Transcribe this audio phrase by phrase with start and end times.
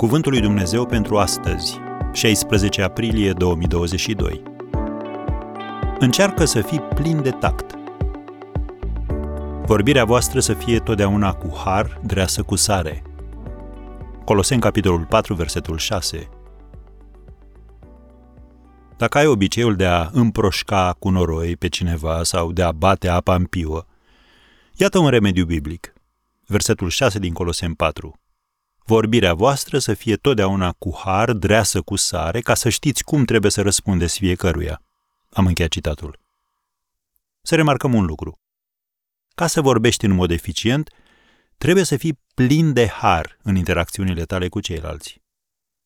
[0.00, 1.78] Cuvântul lui Dumnezeu pentru astăzi,
[2.12, 4.42] 16 aprilie 2022.
[5.98, 7.74] Încearcă să fii plin de tact.
[9.64, 13.02] Vorbirea voastră să fie totdeauna cu har, dreasă cu sare.
[14.24, 16.28] Coloseni, capitolul 4, versetul 6.
[18.96, 23.34] Dacă ai obiceiul de a împroșca cu noroi pe cineva sau de a bate apa
[23.34, 23.86] în piuă,
[24.74, 25.92] iată un remediu biblic.
[26.46, 28.19] Versetul 6 din Coloseni 4
[28.84, 33.50] vorbirea voastră să fie totdeauna cu har, dreasă cu sare, ca să știți cum trebuie
[33.50, 34.82] să răspundeți fiecăruia.
[35.30, 36.18] Am încheiat citatul.
[37.42, 38.38] Să remarcăm un lucru.
[39.34, 40.90] Ca să vorbești în mod eficient,
[41.58, 45.22] trebuie să fii plin de har în interacțiunile tale cu ceilalți.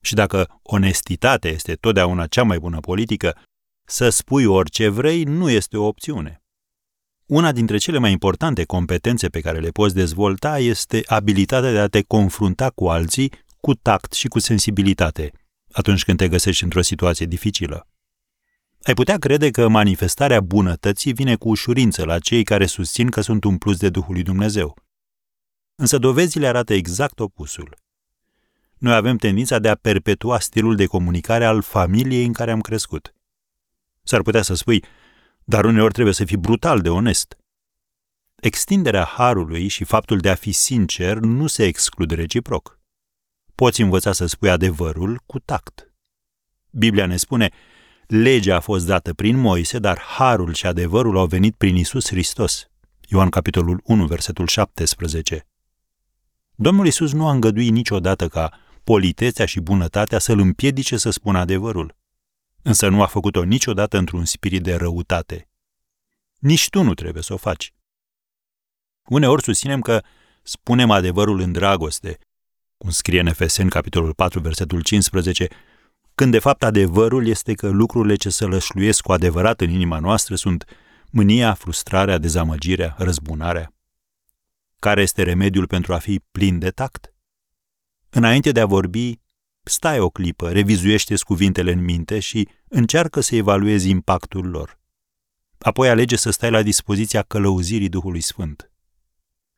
[0.00, 3.38] Și dacă onestitatea este totdeauna cea mai bună politică,
[3.84, 6.39] să spui orice vrei nu este o opțiune.
[7.30, 11.86] Una dintre cele mai importante competențe pe care le poți dezvolta este abilitatea de a
[11.86, 15.32] te confrunta cu alții cu tact și cu sensibilitate
[15.72, 17.88] atunci când te găsești într-o situație dificilă.
[18.82, 23.44] Ai putea crede că manifestarea bunătății vine cu ușurință la cei care susțin că sunt
[23.44, 24.76] un plus de Duhul lui Dumnezeu.
[25.74, 27.76] Însă dovezile arată exact opusul.
[28.78, 33.14] Noi avem tendința de a perpetua stilul de comunicare al familiei în care am crescut.
[34.02, 34.84] S-ar putea să spui,
[35.50, 37.36] dar uneori trebuie să fii brutal de onest.
[38.40, 42.78] Extinderea harului și faptul de a fi sincer nu se exclud reciproc.
[43.54, 45.92] Poți învăța să spui adevărul cu tact.
[46.70, 47.50] Biblia ne spune,
[48.06, 52.68] legea a fost dată prin Moise, dar harul și adevărul au venit prin Isus Hristos.
[53.08, 55.46] Ioan capitolul 1, versetul 17.
[56.54, 61.98] Domnul Isus nu a îngăduit niciodată ca politețea și bunătatea să-l împiedice să spună adevărul
[62.62, 65.48] însă nu a făcut-o niciodată într-un spirit de răutate.
[66.38, 67.72] Nici tu nu trebuie să o faci.
[69.04, 70.02] Uneori susținem că
[70.42, 72.18] spunem adevărul în dragoste,
[72.76, 75.48] cum scrie în Efeseni, capitolul 4, versetul 15,
[76.14, 80.34] când de fapt adevărul este că lucrurile ce să lășluiesc cu adevărat în inima noastră
[80.34, 80.64] sunt
[81.10, 83.74] mânia, frustrarea, dezamăgirea, răzbunarea.
[84.78, 87.14] Care este remediul pentru a fi plin de tact?
[88.10, 89.19] Înainte de a vorbi,
[89.62, 94.78] stai o clipă, revizuiește cuvintele în minte și încearcă să evaluezi impactul lor.
[95.58, 98.70] Apoi alege să stai la dispoziția călăuzirii Duhului Sfânt.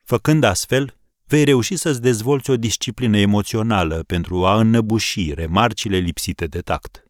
[0.05, 0.97] Făcând astfel,
[1.27, 7.05] vei reuși să-ți dezvolți o disciplină emoțională pentru a înnăbuși remarcile lipsite de tact.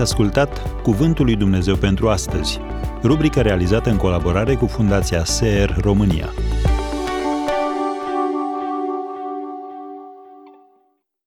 [0.00, 2.60] Ați ascultat Cuvântul lui Dumnezeu pentru astăzi
[3.02, 6.28] rubrică realizată în colaborare cu Fundația SER România.